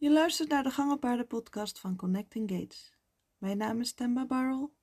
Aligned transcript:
Je 0.00 0.10
luistert 0.12 0.48
naar 0.48 0.62
de 0.62 0.70
Gangenpaarden 0.70 1.26
podcast 1.26 1.78
van 1.78 1.96
Connecting 1.96 2.50
Gates. 2.50 2.96
Mijn 3.38 3.56
naam 3.56 3.80
is 3.80 3.92
Temba 3.92 4.26
Barrel 4.26 4.74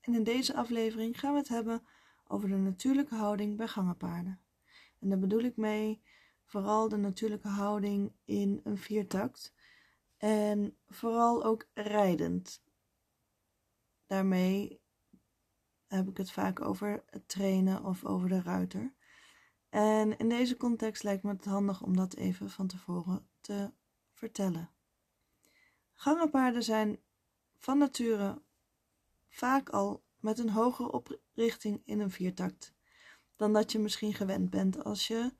en 0.00 0.14
in 0.14 0.24
deze 0.24 0.54
aflevering 0.54 1.20
gaan 1.20 1.32
we 1.32 1.38
het 1.38 1.48
hebben 1.48 1.86
over 2.26 2.48
de 2.48 2.56
natuurlijke 2.56 3.14
houding 3.14 3.56
bij 3.56 3.68
gangenpaarden. 3.68 4.40
En 4.98 5.08
daar 5.08 5.18
bedoel 5.18 5.40
ik 5.40 5.56
mee 5.56 6.02
vooral 6.44 6.88
de 6.88 6.96
natuurlijke 6.96 7.48
houding 7.48 8.12
in 8.24 8.60
een 8.64 8.78
viertakt 8.78 9.54
en 10.16 10.76
vooral 10.88 11.44
ook 11.44 11.68
rijdend. 11.74 12.62
Daarmee 14.06 14.80
heb 15.86 16.08
ik 16.08 16.16
het 16.16 16.30
vaak 16.30 16.60
over 16.60 17.04
het 17.06 17.28
trainen 17.28 17.84
of 17.84 18.04
over 18.04 18.28
de 18.28 18.42
ruiter. 18.42 18.94
En 19.68 20.16
in 20.16 20.28
deze 20.28 20.56
context 20.56 21.02
lijkt 21.02 21.22
me 21.22 21.32
het 21.32 21.44
handig 21.44 21.82
om 21.82 21.96
dat 21.96 22.14
even 22.14 22.50
van 22.50 22.66
tevoren 22.66 23.28
te 23.40 23.72
vertellen. 24.18 24.70
Gangenpaarden 25.94 26.62
zijn 26.62 27.00
van 27.56 27.78
nature 27.78 28.42
vaak 29.28 29.68
al 29.68 30.04
met 30.20 30.38
een 30.38 30.50
hogere 30.50 30.92
oprichting 30.92 31.82
in 31.84 32.00
een 32.00 32.10
viertakt 32.10 32.74
dan 33.36 33.52
dat 33.52 33.72
je 33.72 33.78
misschien 33.78 34.14
gewend 34.14 34.50
bent 34.50 34.84
als 34.84 35.06
je 35.06 35.32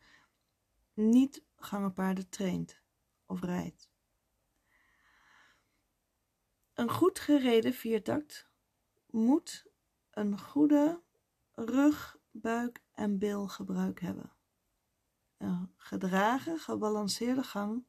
niet 0.95 1.43
gangenpaarden 1.57 2.29
traint 2.29 2.81
of 3.27 3.43
rijdt. 3.43 3.91
Een 6.75 6.91
goed 6.91 7.19
gereden 7.19 7.73
viertakt 7.73 8.49
moet 9.07 9.67
een 10.11 10.39
goede 10.39 11.03
rug, 11.55 12.19
buik 12.31 12.83
en 12.93 13.19
bilgebruik 13.19 14.01
hebben. 14.01 14.33
Een 15.37 15.73
gedragen, 15.77 16.59
gebalanceerde 16.59 17.43
gang 17.43 17.87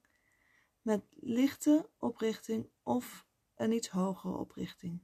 met 0.82 1.04
lichte 1.20 1.90
oprichting 1.98 2.70
of 2.84 3.26
een 3.56 3.72
iets 3.72 3.90
hogere 3.90 4.38
oprichting. 4.38 5.00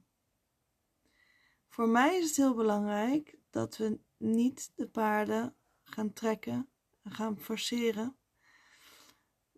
Voor 1.68 1.88
mij 1.88 2.18
is 2.18 2.26
het 2.26 2.36
heel 2.36 2.54
belangrijk 2.54 3.38
dat 3.50 3.76
we 3.76 3.98
niet 4.16 4.72
de 4.74 4.88
paarden 4.88 5.54
gaan 5.82 6.12
trekken 6.12 6.68
en 7.02 7.10
gaan 7.10 7.38
forceren, 7.38 8.16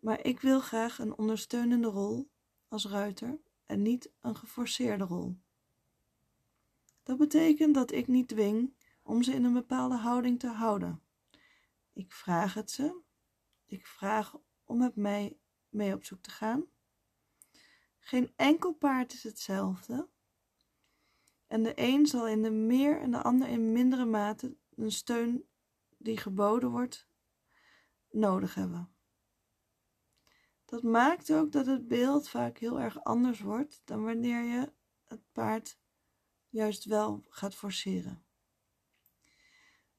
maar 0.01 0.25
ik 0.25 0.41
wil 0.41 0.61
graag 0.61 0.99
een 0.99 1.19
ondersteunende 1.19 1.89
rol 1.89 2.31
als 2.69 2.87
ruiter 2.87 3.39
en 3.67 3.83
niet 3.83 4.11
een 4.21 4.37
geforceerde 4.37 5.05
rol. 5.05 5.37
Dat 7.03 7.19
betekent 7.19 7.75
dat 7.75 7.93
ik 7.93 8.07
niet 8.07 8.29
dwing 8.29 8.75
om 9.03 9.23
ze 9.23 9.33
in 9.33 9.45
een 9.45 9.53
bepaalde 9.53 9.97
houding 9.97 10.39
te 10.39 10.49
houden. 10.49 11.03
Ik 11.93 12.13
vraag 12.13 12.55
het 12.55 12.71
ze. 12.71 13.01
Ik 13.67 13.87
vraag 13.87 14.37
om 14.65 14.79
met 14.79 14.97
mij 14.97 15.37
mee 15.69 15.95
op 15.95 16.05
zoek 16.05 16.23
te 16.23 16.31
gaan. 16.31 16.65
Geen 17.99 18.33
enkel 18.37 18.73
paard 18.73 19.13
is 19.13 19.23
hetzelfde. 19.23 20.09
En 21.47 21.63
de 21.63 21.73
een 21.75 22.07
zal 22.07 22.29
in 22.29 22.43
de 22.43 22.51
meer 22.51 23.01
en 23.01 23.11
de 23.11 23.23
ander 23.23 23.49
in 23.49 23.73
mindere 23.73 24.05
mate 24.05 24.57
een 24.75 24.93
steun 24.93 25.49
die 25.97 26.17
geboden 26.17 26.71
wordt 26.71 27.09
nodig 28.11 28.55
hebben. 28.55 28.93
Dat 30.65 30.83
maakt 30.83 31.33
ook 31.33 31.53
dat 31.53 31.67
het 31.67 31.89
beeld 31.89 32.29
vaak 32.29 32.59
heel 32.59 32.81
erg 32.81 33.05
anders 33.05 33.41
wordt 33.41 33.83
dan 33.85 34.05
wanneer 34.05 34.43
je 34.43 34.73
het 35.05 35.23
paard 35.33 35.79
juist 36.49 36.85
wel 36.85 37.25
gaat 37.29 37.55
forceren. 37.55 38.25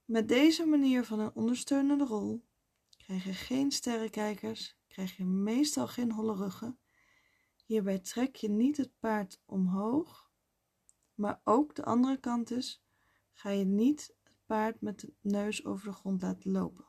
Met 0.05 0.27
deze 0.27 0.65
manier 0.65 1.03
van 1.03 1.19
een 1.19 1.33
ondersteunende 1.33 2.05
rol 2.05 2.45
krijg 2.97 3.23
je 3.23 3.33
geen 3.33 3.71
sterrenkijkers, 3.71 4.78
krijg 4.99 5.17
je 5.17 5.25
meestal 5.25 5.87
geen 5.87 6.11
holle 6.11 6.35
ruggen. 6.35 6.79
Hierbij 7.65 7.99
trek 7.99 8.35
je 8.35 8.49
niet 8.49 8.77
het 8.77 8.99
paard 8.99 9.41
omhoog, 9.45 10.31
maar 11.13 11.41
ook 11.43 11.75
de 11.75 11.83
andere 11.83 12.19
kant 12.19 12.51
is, 12.51 12.83
ga 13.31 13.49
je 13.49 13.65
niet 13.65 14.15
het 14.23 14.37
paard 14.45 14.81
met 14.81 14.99
de 14.99 15.13
neus 15.21 15.65
over 15.65 15.85
de 15.87 15.93
grond 15.93 16.21
laten 16.21 16.51
lopen. 16.51 16.85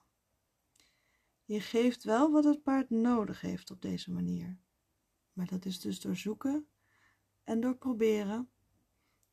Je 1.44 1.60
geeft 1.60 2.04
wel 2.04 2.30
wat 2.30 2.44
het 2.44 2.62
paard 2.62 2.90
nodig 2.90 3.40
heeft 3.40 3.70
op 3.70 3.82
deze 3.82 4.12
manier. 4.12 4.58
Maar 5.32 5.46
dat 5.46 5.64
is 5.64 5.80
dus 5.80 6.00
door 6.00 6.16
zoeken 6.16 6.68
en 7.44 7.60
door 7.60 7.76
proberen 7.76 8.50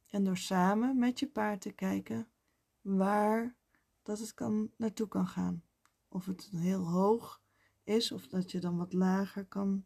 en 0.07 0.23
door 0.23 0.37
samen 0.37 0.99
met 0.99 1.19
je 1.19 1.27
paard 1.27 1.61
te 1.61 1.71
kijken 1.71 2.31
waar 2.81 3.57
dat 4.01 4.19
het 4.19 4.33
kan, 4.33 4.71
naartoe 4.75 5.07
kan 5.07 5.27
gaan. 5.27 5.63
Of 6.07 6.25
het 6.25 6.49
heel 6.51 6.87
hoog 6.87 7.45
is, 7.87 8.11
of 8.11 8.27
dat 8.27 8.51
je 8.51 8.59
dan 8.59 8.77
wat 8.77 8.93
lager 8.93 9.45
kan 9.45 9.85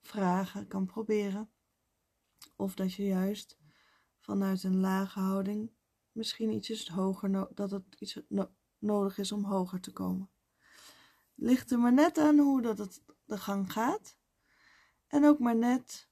vragen, 0.00 0.68
kan 0.68 0.86
proberen. 0.86 1.50
Of 2.56 2.74
dat 2.74 2.92
je 2.92 3.04
juist 3.04 3.58
vanuit 4.18 4.62
een 4.62 4.80
lage 4.80 5.20
houding 5.20 5.70
misschien 6.12 6.52
ietsjes 6.52 6.88
hoger, 6.88 7.54
dat 7.54 7.70
het 7.70 7.84
iets 7.98 8.20
nodig 8.78 9.18
is 9.18 9.32
om 9.32 9.44
hoger 9.44 9.80
te 9.80 9.92
komen. 9.92 10.30
Ligt 11.34 11.70
er 11.70 11.78
maar 11.78 11.92
net 11.92 12.18
aan 12.18 12.38
hoe 12.38 12.62
dat 12.62 12.78
het 12.78 13.02
de 13.24 13.38
gang 13.38 13.72
gaat. 13.72 14.18
En 15.06 15.24
ook 15.24 15.38
maar 15.38 15.56
net 15.56 16.08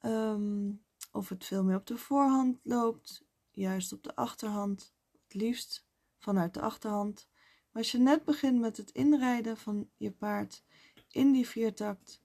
um, 0.00 0.84
of 1.12 1.28
het 1.28 1.44
veel 1.44 1.64
meer 1.64 1.76
op 1.76 1.86
de 1.86 1.96
voorhand 1.96 2.60
loopt, 2.62 3.24
juist 3.50 3.92
op 3.92 4.02
de 4.02 4.16
achterhand, 4.16 4.94
het 5.22 5.34
liefst 5.34 5.86
vanuit 6.18 6.54
de 6.54 6.60
achterhand. 6.60 7.28
Maar 7.72 7.82
als 7.82 7.92
je 7.92 7.98
net 7.98 8.24
begint 8.24 8.60
met 8.60 8.76
het 8.76 8.90
inrijden 8.90 9.56
van 9.56 9.90
je 9.96 10.12
paard 10.12 10.64
in 11.08 11.32
die 11.32 11.48
viertakt, 11.48 12.22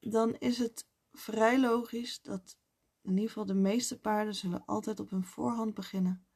dan 0.00 0.34
is 0.34 0.58
het 0.58 0.88
vrij 1.12 1.60
logisch 1.60 2.22
dat 2.22 2.58
in 3.02 3.10
ieder 3.10 3.28
geval 3.28 3.46
de 3.46 3.54
meeste 3.54 4.00
paarden 4.00 4.34
zullen 4.34 4.64
altijd 4.64 5.00
op 5.00 5.10
hun 5.10 5.24
voorhand 5.24 5.74
beginnen. 5.74 6.26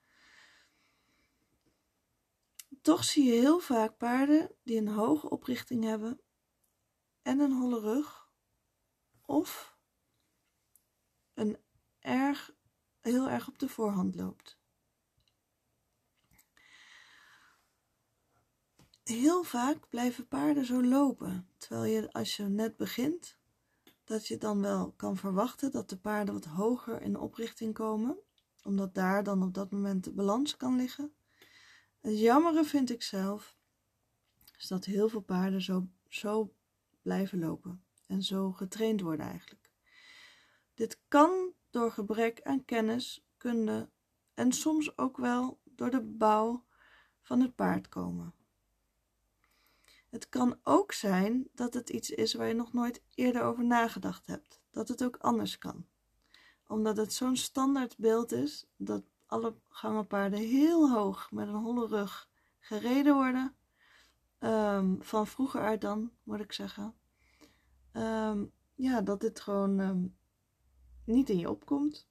Toch 2.82 3.04
zie 3.04 3.24
je 3.24 3.40
heel 3.40 3.58
vaak 3.58 3.96
paarden 3.96 4.54
die 4.62 4.76
een 4.78 4.88
hoge 4.88 5.30
oprichting 5.30 5.84
hebben 5.84 6.20
en 7.22 7.38
een 7.38 7.52
holle 7.52 7.80
rug 7.80 8.30
of 9.22 9.78
een 11.34 11.58
erg, 11.98 12.54
heel 13.00 13.28
erg 13.28 13.48
op 13.48 13.58
de 13.58 13.68
voorhand 13.68 14.14
loopt. 14.14 14.59
Heel 19.10 19.42
vaak 19.42 19.88
blijven 19.88 20.28
paarden 20.28 20.64
zo 20.64 20.84
lopen, 20.84 21.48
terwijl 21.56 21.84
je 21.84 22.12
als 22.12 22.36
je 22.36 22.42
net 22.42 22.76
begint, 22.76 23.36
dat 24.04 24.26
je 24.26 24.38
dan 24.38 24.60
wel 24.60 24.92
kan 24.92 25.16
verwachten 25.16 25.70
dat 25.70 25.88
de 25.88 25.96
paarden 25.96 26.34
wat 26.34 26.44
hoger 26.44 27.02
in 27.02 27.18
oprichting 27.18 27.74
komen, 27.74 28.18
omdat 28.62 28.94
daar 28.94 29.24
dan 29.24 29.42
op 29.42 29.54
dat 29.54 29.70
moment 29.70 30.04
de 30.04 30.12
balans 30.12 30.56
kan 30.56 30.76
liggen. 30.76 31.12
Het 32.00 32.18
jammere 32.18 32.64
vind 32.64 32.90
ik 32.90 33.02
zelf, 33.02 33.56
is 34.58 34.66
dat 34.66 34.84
heel 34.84 35.08
veel 35.08 35.20
paarden 35.20 35.62
zo, 35.62 35.88
zo 36.08 36.54
blijven 37.02 37.38
lopen 37.38 37.84
en 38.06 38.22
zo 38.22 38.52
getraind 38.52 39.00
worden 39.00 39.26
eigenlijk. 39.26 39.70
Dit 40.74 41.00
kan 41.08 41.52
door 41.70 41.92
gebrek 41.92 42.42
aan 42.42 42.64
kennis, 42.64 43.24
kunde 43.36 43.90
en 44.34 44.52
soms 44.52 44.98
ook 44.98 45.16
wel 45.16 45.60
door 45.64 45.90
de 45.90 46.02
bouw 46.02 46.64
van 47.22 47.40
het 47.40 47.54
paard 47.54 47.88
komen. 47.88 48.34
Het 50.10 50.28
kan 50.28 50.58
ook 50.62 50.92
zijn 50.92 51.48
dat 51.54 51.74
het 51.74 51.90
iets 51.90 52.10
is 52.10 52.34
waar 52.34 52.48
je 52.48 52.54
nog 52.54 52.72
nooit 52.72 53.02
eerder 53.14 53.42
over 53.42 53.64
nagedacht 53.64 54.26
hebt, 54.26 54.60
dat 54.70 54.88
het 54.88 55.04
ook 55.04 55.16
anders 55.16 55.58
kan. 55.58 55.86
Omdat 56.66 56.96
het 56.96 57.12
zo'n 57.12 57.36
standaard 57.36 57.96
beeld 57.98 58.32
is 58.32 58.66
dat 58.76 59.04
alle 59.26 59.54
gangenpaarden 59.68 60.38
heel 60.38 60.90
hoog 60.90 61.30
met 61.30 61.48
een 61.48 61.54
holle 61.54 61.86
rug 61.86 62.30
gereden 62.58 63.14
worden. 63.14 63.54
Um, 64.38 65.02
van 65.02 65.26
vroeger 65.26 65.60
uit 65.60 65.80
dan, 65.80 66.12
moet 66.22 66.40
ik 66.40 66.52
zeggen. 66.52 66.94
Um, 67.92 68.52
ja, 68.74 69.00
dat 69.00 69.20
dit 69.20 69.40
gewoon 69.40 69.78
um, 69.78 70.16
niet 71.04 71.28
in 71.28 71.38
je 71.38 71.50
opkomt. 71.50 72.08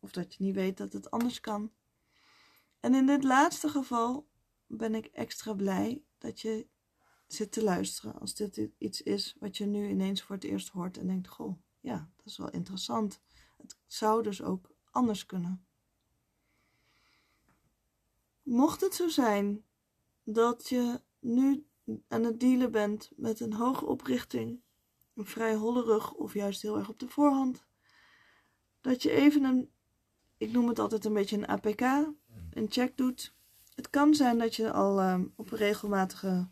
Of 0.00 0.10
dat 0.10 0.34
je 0.34 0.44
niet 0.44 0.54
weet 0.54 0.76
dat 0.76 0.92
het 0.92 1.10
anders 1.10 1.40
kan. 1.40 1.72
En 2.80 2.94
in 2.94 3.06
dit 3.06 3.24
laatste 3.24 3.68
geval 3.68 4.28
ben 4.66 4.94
ik 4.94 5.06
extra 5.06 5.54
blij 5.54 6.02
dat 6.18 6.40
je 6.40 6.66
zit 7.26 7.52
te 7.52 7.62
luisteren. 7.62 8.20
Als 8.20 8.34
dit 8.34 8.68
iets 8.78 9.02
is 9.02 9.36
wat 9.40 9.56
je 9.56 9.66
nu 9.66 9.88
ineens 9.88 10.22
voor 10.22 10.34
het 10.34 10.44
eerst 10.44 10.68
hoort 10.68 10.98
en 10.98 11.06
denkt: 11.06 11.28
Goh, 11.28 11.58
ja, 11.80 12.10
dat 12.16 12.26
is 12.26 12.36
wel 12.36 12.50
interessant. 12.50 13.20
Het 13.56 13.76
zou 13.86 14.22
dus 14.22 14.42
ook 14.42 14.70
anders 14.90 15.26
kunnen. 15.26 15.66
Mocht 18.42 18.80
het 18.80 18.94
zo 18.94 19.08
zijn 19.08 19.64
dat 20.22 20.68
je 20.68 21.00
nu 21.18 21.66
aan 22.08 22.24
het 22.24 22.40
dealen 22.40 22.70
bent 22.70 23.10
met 23.16 23.40
een 23.40 23.52
hoge 23.52 23.86
oprichting, 23.86 24.60
een 25.14 25.26
vrij 25.26 25.54
holle 25.54 25.82
rug 25.82 26.12
of 26.12 26.34
juist 26.34 26.62
heel 26.62 26.78
erg 26.78 26.88
op 26.88 26.98
de 26.98 27.08
voorhand, 27.08 27.64
dat 28.80 29.02
je 29.02 29.10
even 29.10 29.44
een, 29.44 29.70
ik 30.36 30.52
noem 30.52 30.68
het 30.68 30.78
altijd 30.78 31.04
een 31.04 31.12
beetje 31.12 31.36
een 31.36 31.46
APK, 31.46 31.80
een 32.50 32.66
check 32.68 32.96
doet. 32.96 33.34
Het 33.74 33.90
kan 33.90 34.14
zijn 34.14 34.38
dat 34.38 34.54
je 34.54 34.72
al 34.72 35.10
um, 35.10 35.32
op 35.36 35.50
een 35.50 35.58
regelmatige 35.58 36.50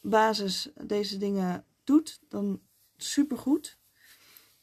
basis 0.00 0.68
deze 0.84 1.18
dingen 1.18 1.64
doet, 1.84 2.20
dan 2.28 2.62
supergoed. 2.96 3.78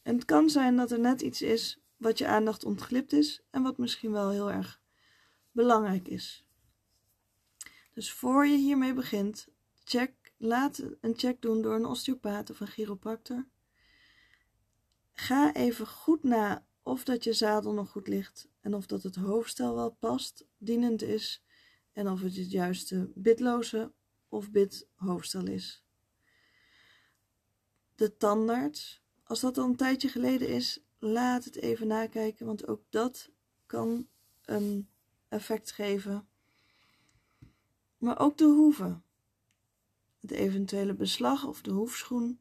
En 0.01 0.15
het 0.15 0.25
kan 0.25 0.49
zijn 0.49 0.75
dat 0.75 0.91
er 0.91 0.99
net 0.99 1.21
iets 1.21 1.41
is 1.41 1.79
wat 1.97 2.17
je 2.17 2.27
aandacht 2.27 2.65
ontglipt 2.65 3.13
is 3.13 3.41
en 3.49 3.63
wat 3.63 3.77
misschien 3.77 4.11
wel 4.11 4.29
heel 4.29 4.51
erg 4.51 4.81
belangrijk 5.51 6.07
is. 6.07 6.45
Dus 7.93 8.11
voor 8.11 8.45
je 8.45 8.57
hiermee 8.57 8.93
begint, 8.93 9.47
check, 9.83 10.33
laat 10.37 10.83
een 11.01 11.13
check 11.17 11.41
doen 11.41 11.61
door 11.61 11.75
een 11.75 11.85
osteopaat 11.85 12.49
of 12.49 12.59
een 12.59 12.67
chiropractor. 12.67 13.47
Ga 15.13 15.53
even 15.53 15.87
goed 15.87 16.23
na 16.23 16.65
of 16.83 17.03
dat 17.03 17.23
je 17.23 17.33
zadel 17.33 17.73
nog 17.73 17.89
goed 17.89 18.07
ligt 18.07 18.47
en 18.61 18.73
of 18.73 18.85
dat 18.85 19.03
het 19.03 19.15
hoofdstel 19.15 19.75
wel 19.75 19.89
past, 19.89 20.45
dienend 20.57 21.01
is 21.01 21.43
en 21.93 22.09
of 22.09 22.21
het 22.21 22.35
het 22.35 22.51
juiste 22.51 23.11
bitloze 23.15 23.91
of 24.37 24.51
bit 24.51 24.87
hoofdstel 24.95 25.47
is. 25.47 25.83
De 27.95 28.17
tandarts, 28.17 29.01
als 29.23 29.39
dat 29.39 29.57
al 29.57 29.65
een 29.65 29.75
tijdje 29.75 30.09
geleden 30.09 30.47
is, 30.47 30.79
laat 30.99 31.45
het 31.45 31.55
even 31.55 31.87
nakijken, 31.87 32.45
want 32.45 32.67
ook 32.67 32.81
dat 32.89 33.31
kan 33.65 34.07
een 34.45 34.89
effect 35.27 35.71
geven. 35.71 36.27
Maar 37.97 38.19
ook 38.19 38.37
de 38.37 38.45
hoeven. 38.45 39.03
Het 40.19 40.31
eventuele 40.31 40.93
beslag 40.93 41.45
of 41.45 41.61
de 41.61 41.71
hoefschoen, 41.71 42.39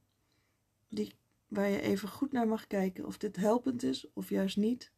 die, 0.88 1.14
waar 1.48 1.68
je 1.68 1.80
even 1.80 2.08
goed 2.08 2.32
naar 2.32 2.48
mag 2.48 2.66
kijken 2.66 3.06
of 3.06 3.18
dit 3.18 3.36
helpend 3.36 3.82
is 3.82 4.12
of 4.12 4.28
juist 4.28 4.56
niet. 4.56 4.92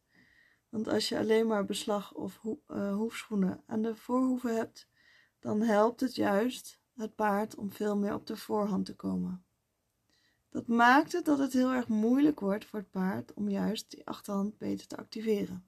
Want 0.69 0.87
als 0.87 1.09
je 1.09 1.17
alleen 1.17 1.47
maar 1.47 1.65
beslag 1.65 2.13
of 2.13 2.39
uh, 2.43 2.95
hoefschoenen 2.95 3.63
aan 3.65 3.81
de 3.81 3.95
voorhoeven 3.95 4.55
hebt, 4.55 4.87
dan 5.39 5.61
helpt 5.61 5.99
het 5.99 6.15
juist 6.15 6.78
het 6.99 7.15
paard 7.15 7.55
om 7.55 7.71
veel 7.71 7.97
meer 7.97 8.13
op 8.13 8.27
de 8.27 8.37
voorhand 8.37 8.85
te 8.85 8.95
komen. 8.95 9.43
Dat 10.49 10.67
maakt 10.67 11.11
het 11.11 11.25
dat 11.25 11.39
het 11.39 11.53
heel 11.53 11.71
erg 11.71 11.87
moeilijk 11.87 12.39
wordt 12.39 12.65
voor 12.65 12.79
het 12.79 12.91
paard 12.91 13.33
om 13.33 13.49
juist 13.49 13.91
die 13.91 14.07
achterhand 14.07 14.57
beter 14.57 14.87
te 14.87 14.97
activeren. 14.97 15.67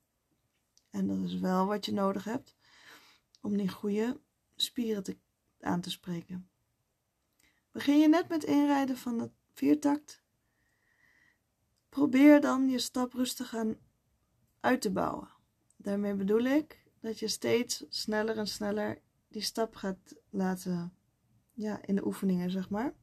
En 0.90 1.08
dat 1.08 1.18
is 1.18 1.40
wel 1.40 1.66
wat 1.66 1.86
je 1.86 1.94
nodig 1.94 2.24
hebt 2.24 2.56
om 3.42 3.58
die 3.58 3.70
goede 3.70 4.20
spieren 4.56 5.04
te, 5.04 5.18
aan 5.60 5.82
te 5.82 5.90
spreken. 5.90 6.50
Begin 7.72 8.00
je 8.00 8.08
net 8.08 8.28
met 8.28 8.44
inrijden 8.44 8.98
van 8.98 9.20
het 9.20 9.32
viertakt, 9.54 10.24
probeer 11.90 12.42
dan 12.42 12.70
je 12.70 12.80
stap 12.80 13.14
rustig 13.14 13.56
aan 13.56 13.78
uit 14.60 14.82
te 14.82 14.92
bouwen. 14.92 15.30
Daarmee 15.78 16.14
bedoel 16.14 16.44
ik 16.44 16.84
dat 17.00 17.20
je 17.20 17.28
steeds 17.28 17.86
sneller 17.90 18.38
en 18.38 18.48
sneller 18.48 19.02
die 19.28 19.42
stap 19.42 19.76
gaat 19.76 20.16
laten, 20.30 20.96
ja, 21.54 21.86
in 21.86 21.96
de 21.96 22.06
oefeningen 22.06 22.52
zeg 22.52 22.70
maar, 22.70 22.94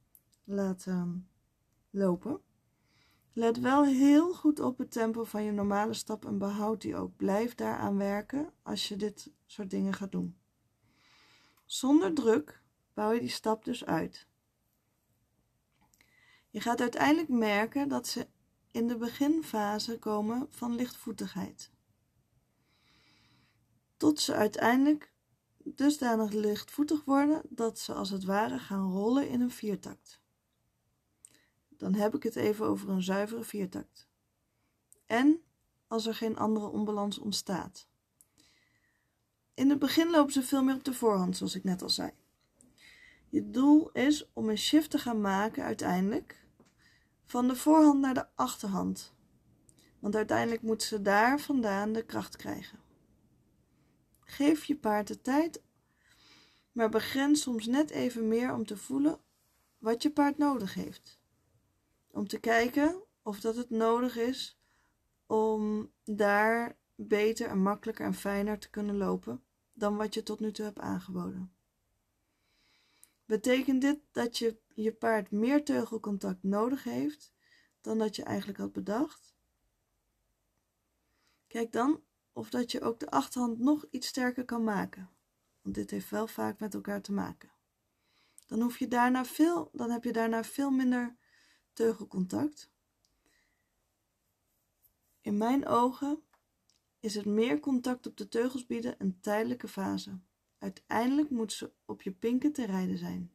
laten 0.45 1.29
lopen. 1.91 2.41
Let 3.33 3.61
wel 3.61 3.85
heel 3.85 4.35
goed 4.35 4.61
op 4.61 4.79
het 4.79 4.91
tempo 4.91 5.25
van 5.25 5.43
je 5.43 5.53
normale 5.53 5.95
stap 5.95 6.27
en 6.27 6.39
behoud 6.39 6.81
die 6.81 6.97
ook. 6.97 7.17
Blijf 7.17 7.55
daaraan 7.55 7.97
werken 7.97 8.53
als 8.63 8.89
je 8.89 8.97
dit 8.97 9.33
soort 9.47 9.71
dingen 9.71 9.95
gaat 9.95 10.13
doen. 10.13 10.39
Zonder 11.65 12.15
druk 12.15 12.63
bouw 12.95 13.11
je 13.11 13.21
die 13.21 13.29
stap 13.29 13.65
dus 13.65 13.85
uit. 13.85 14.27
Je 16.51 16.61
gaat 16.61 16.81
uiteindelijk 16.81 17.29
merken 17.29 17.89
dat 17.89 18.07
ze 18.07 18.29
in 18.71 18.89
de 18.89 18.97
beginfase 18.97 19.99
komen 19.99 20.47
van 20.51 20.75
lichtvoetigheid. 20.75 21.71
Tot 23.97 24.21
ze 24.21 24.35
uiteindelijk 24.35 25.13
dusdanig 25.75 26.33
lichtvoetig 26.33 27.05
worden 27.05 27.43
dat 27.49 27.79
ze 27.79 27.95
als 27.95 28.11
het 28.11 28.25
ware 28.25 28.59
gaan 28.59 28.91
rollen 28.91 29.29
in 29.29 29.41
een 29.41 29.51
viertakt. 29.51 30.21
Dan 31.69 31.95
heb 31.95 32.15
ik 32.15 32.23
het 32.23 32.37
even 32.37 32.67
over 32.67 32.89
een 32.89 33.03
zuivere 33.03 33.45
viertakt. 33.45 34.09
En 35.07 35.43
als 35.87 36.07
er 36.07 36.15
geen 36.15 36.37
andere 36.37 36.67
onbalans 36.67 37.19
ontstaat. 37.19 37.89
In 39.55 39.71
het 39.71 39.79
begin 39.79 40.11
lopen 40.11 40.33
ze 40.33 40.43
veel 40.43 40.63
meer 40.63 40.75
op 40.75 40.85
de 40.85 40.95
voorhand, 40.95 41.37
zoals 41.37 41.55
ik 41.55 41.65
net 41.65 41.83
al 41.83 41.91
zei. 41.91 42.11
Je 43.29 43.51
doel 43.51 43.91
is 43.93 44.31
om 44.33 44.49
een 44.49 44.59
shift 44.59 44.91
te 44.91 44.99
gaan 44.99 45.21
maken 45.21 45.65
uiteindelijk 45.65 46.47
van 47.25 47.49
de 47.49 47.57
voorhand 47.57 48.01
naar 48.01 48.15
de 48.15 48.27
achterhand. 48.35 49.15
Want 49.99 50.17
uiteindelijk 50.17 50.63
moet 50.63 50.83
ze 50.83 51.03
daar 51.03 51.41
vandaan 51.41 51.93
de 51.93 52.05
kracht 52.05 52.37
krijgen. 52.37 52.79
Geef 54.31 54.65
je 54.65 54.77
paard 54.77 55.07
de 55.07 55.21
tijd, 55.21 55.63
maar 56.73 56.89
begrens 56.89 57.43
soms 57.43 57.67
net 57.67 57.91
even 57.91 58.29
meer 58.29 58.53
om 58.53 58.67
te 58.67 58.77
voelen 58.77 59.21
wat 59.79 60.03
je 60.03 60.11
paard 60.11 60.39
nodig 60.39 60.75
heeft. 60.75 61.21
Om 62.11 62.29
te 62.29 62.39
kijken 62.39 63.03
of 63.23 63.41
dat 63.41 63.57
het 63.57 63.71
nodig 63.71 64.17
is 64.17 64.59
om 65.27 65.93
daar 66.05 66.77
beter 66.95 67.49
en 67.49 67.63
makkelijker 67.63 68.05
en 68.05 68.15
fijner 68.15 68.59
te 68.59 68.71
kunnen 68.71 68.97
lopen 68.97 69.43
dan 69.73 69.97
wat 69.97 70.15
je 70.15 70.23
tot 70.23 70.41
nu 70.41 70.53
toe 70.53 70.65
hebt 70.65 70.79
aangeboden. 70.79 71.53
Betekent 73.25 73.81
dit 73.81 73.99
dat 74.11 74.39
je 74.39 74.61
je 74.75 74.93
paard 74.93 75.31
meer 75.31 75.65
teugelcontact 75.65 76.43
nodig 76.43 76.85
heeft 76.85 77.33
dan 77.81 77.99
dat 77.99 78.17
je 78.17 78.23
eigenlijk 78.23 78.59
had 78.59 78.73
bedacht? 78.73 79.35
Kijk 81.47 81.73
dan 81.73 82.03
of 82.39 82.51
dat 82.51 82.73
je 82.73 82.81
ook 82.81 83.01
de 83.01 83.11
achterhand 83.11 83.59
nog 83.59 83.87
iets 83.91 84.07
sterker 84.07 84.45
kan 84.45 84.65
maken, 84.65 85.11
want 85.63 85.75
dit 85.75 85.91
heeft 85.91 86.11
wel 86.11 86.27
vaak 86.27 86.61
met 86.61 86.75
elkaar 86.75 87.03
te 87.03 87.13
maken. 87.13 87.51
Dan, 88.47 88.61
hoef 88.61 88.79
je 88.79 88.89
daarna 88.89 89.25
veel, 89.25 89.71
dan 89.73 89.91
heb 89.91 90.05
je 90.05 90.13
daarna 90.13 90.45
veel 90.45 90.71
minder 90.71 91.17
teugelcontact. 91.73 92.71
In 95.21 95.37
mijn 95.37 95.67
ogen 95.67 96.23
is 97.01 97.15
het 97.15 97.25
meer 97.25 97.61
contact 97.61 98.07
op 98.07 98.17
de 98.17 98.29
teugels 98.29 98.67
bieden 98.67 98.95
een 98.99 99.21
tijdelijke 99.21 99.69
fase. 99.69 100.19
Uiteindelijk 100.59 101.31
moet 101.31 101.53
ze 101.53 101.73
op 101.85 102.03
je 102.03 102.13
pinken 102.13 102.53
te 102.53 102.67
rijden 102.67 102.99
zijn. 102.99 103.33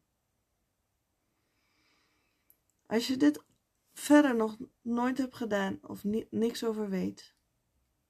Als 2.86 3.08
je 3.08 3.18
dit 3.18 3.44
verder 3.94 4.36
nog 4.36 4.58
nooit 4.82 5.18
hebt 5.18 5.36
gedaan 5.36 5.80
of 5.82 6.04
niks 6.30 6.64
over 6.64 6.90
weet, 6.90 7.36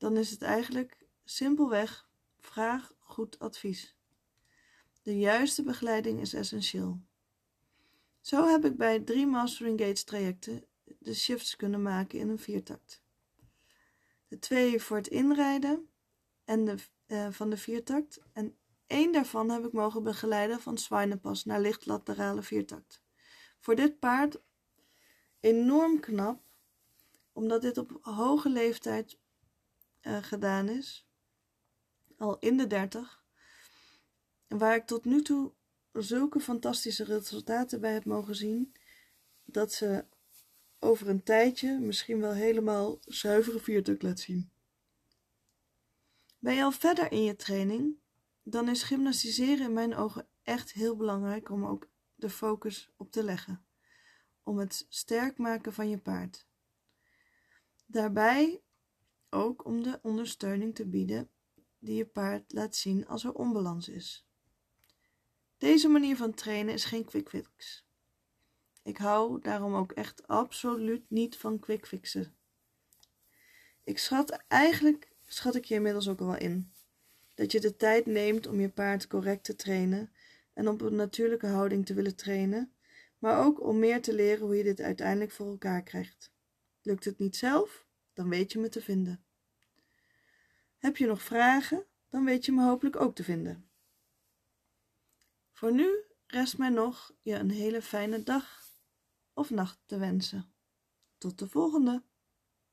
dan 0.03 0.17
is 0.17 0.29
het 0.29 0.41
eigenlijk 0.41 0.97
simpelweg 1.23 2.09
vraag 2.39 2.93
goed 2.99 3.39
advies. 3.39 3.95
De 5.01 5.17
juiste 5.17 5.63
begeleiding 5.63 6.19
is 6.19 6.33
essentieel. 6.33 6.99
Zo 8.21 8.47
heb 8.47 8.65
ik 8.65 8.77
bij 8.77 8.99
drie 8.99 9.27
Mastering 9.27 9.79
Gates 9.79 10.03
trajecten 10.03 10.65
de 10.99 11.13
shifts 11.13 11.55
kunnen 11.55 11.81
maken 11.81 12.19
in 12.19 12.29
een 12.29 12.39
viertakt. 12.39 13.01
De 14.27 14.39
twee 14.39 14.81
voor 14.81 14.97
het 14.97 15.07
inrijden 15.07 15.89
en 16.45 16.65
de, 16.65 16.75
uh, 17.07 17.27
van 17.31 17.49
de 17.49 17.57
viertakt 17.57 18.19
en 18.33 18.57
één 18.87 19.11
daarvan 19.11 19.49
heb 19.49 19.65
ik 19.65 19.71
mogen 19.71 20.03
begeleiden 20.03 20.61
van 20.61 20.77
zwijnenpas 20.77 21.45
naar 21.45 21.61
licht 21.61 21.85
laterale 21.85 22.41
viertakt. 22.41 23.01
Voor 23.59 23.75
dit 23.75 23.99
paard 23.99 24.41
enorm 25.39 25.99
knap, 25.99 26.41
omdat 27.31 27.61
dit 27.61 27.77
op 27.77 27.99
hoge 28.01 28.49
leeftijd 28.49 29.21
uh, 30.03 30.23
gedaan 30.23 30.69
is, 30.69 31.07
al 32.17 32.39
in 32.39 32.57
de 32.57 32.67
dertig, 32.67 33.23
waar 34.47 34.75
ik 34.75 34.85
tot 34.85 35.05
nu 35.05 35.21
toe 35.21 35.53
zulke 35.91 36.39
fantastische 36.39 37.03
resultaten 37.03 37.81
bij 37.81 37.93
heb 37.93 38.05
mogen 38.05 38.35
zien, 38.35 38.75
dat 39.43 39.73
ze 39.73 40.05
over 40.79 41.09
een 41.09 41.23
tijdje 41.23 41.79
misschien 41.79 42.19
wel 42.19 42.33
helemaal 42.33 42.99
zuivere 43.05 43.59
viertuk 43.59 44.01
laat 44.01 44.19
zien. 44.19 44.51
Ben 46.39 46.55
je 46.55 46.63
al 46.63 46.71
verder 46.71 47.11
in 47.11 47.23
je 47.23 47.35
training, 47.35 47.95
dan 48.43 48.69
is 48.69 48.83
gymnastiseren 48.83 49.65
in 49.65 49.73
mijn 49.73 49.95
ogen 49.95 50.27
echt 50.43 50.73
heel 50.73 50.95
belangrijk 50.95 51.49
om 51.49 51.65
ook 51.65 51.89
de 52.15 52.29
focus 52.29 52.91
op 52.97 53.11
te 53.11 53.23
leggen. 53.23 53.65
Om 54.43 54.57
het 54.57 54.85
sterk 54.89 55.37
maken 55.37 55.73
van 55.73 55.89
je 55.89 55.97
paard. 55.97 56.47
Daarbij 57.85 58.61
ook 59.33 59.65
om 59.65 59.83
de 59.83 59.99
ondersteuning 60.01 60.75
te 60.75 60.85
bieden 60.85 61.29
die 61.79 61.95
je 61.95 62.05
paard 62.05 62.53
laat 62.53 62.75
zien 62.75 63.07
als 63.07 63.23
er 63.23 63.33
onbalans 63.33 63.89
is. 63.89 64.27
Deze 65.57 65.87
manier 65.87 66.15
van 66.15 66.33
trainen 66.33 66.73
is 66.73 66.85
geen 66.85 67.05
quick 67.05 67.29
fix. 67.29 67.85
Ik 68.83 68.97
hou 68.97 69.41
daarom 69.41 69.75
ook 69.75 69.91
echt 69.91 70.27
absoluut 70.27 71.09
niet 71.09 71.37
van 71.37 71.59
quick 71.59 71.87
fixen. 71.87 72.35
Ik 73.83 73.97
schat 73.97 74.43
eigenlijk, 74.47 75.11
schat 75.25 75.55
ik 75.55 75.65
je 75.65 75.75
inmiddels 75.75 76.09
ook 76.09 76.19
al 76.19 76.27
wel 76.27 76.37
in, 76.37 76.73
dat 77.33 77.51
je 77.51 77.59
de 77.59 77.75
tijd 77.75 78.05
neemt 78.05 78.47
om 78.47 78.59
je 78.59 78.69
paard 78.69 79.07
correct 79.07 79.43
te 79.43 79.55
trainen 79.55 80.11
en 80.53 80.67
op 80.67 80.81
een 80.81 80.95
natuurlijke 80.95 81.47
houding 81.47 81.85
te 81.85 81.93
willen 81.93 82.15
trainen, 82.15 82.73
maar 83.19 83.45
ook 83.45 83.61
om 83.61 83.79
meer 83.79 84.01
te 84.01 84.13
leren 84.13 84.45
hoe 84.45 84.55
je 84.55 84.63
dit 84.63 84.81
uiteindelijk 84.81 85.31
voor 85.31 85.47
elkaar 85.47 85.83
krijgt. 85.83 86.31
Lukt 86.81 87.05
het 87.05 87.19
niet 87.19 87.35
zelf, 87.35 87.85
dan 88.13 88.29
weet 88.29 88.51
je 88.51 88.59
me 88.59 88.69
te 88.69 88.81
vinden. 88.81 89.22
Heb 90.83 90.97
je 90.97 91.05
nog 91.05 91.21
vragen, 91.21 91.85
dan 92.09 92.25
weet 92.25 92.45
je 92.45 92.51
me 92.51 92.63
hopelijk 92.63 92.95
ook 92.95 93.15
te 93.15 93.23
vinden. 93.23 93.69
Voor 95.51 95.73
nu 95.73 96.03
rest 96.25 96.57
mij 96.57 96.69
nog 96.69 97.15
je 97.21 97.33
een 97.33 97.49
hele 97.51 97.81
fijne 97.81 98.23
dag 98.23 98.67
of 99.33 99.49
nacht 99.49 99.79
te 99.85 99.97
wensen. 99.97 100.53
Tot 101.17 101.39
de 101.39 101.47
volgende! 101.47 102.03